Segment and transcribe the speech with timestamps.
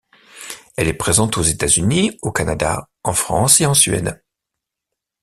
[0.77, 4.19] Elle est présente aux États-Unis, au Canada, en France et en Suède.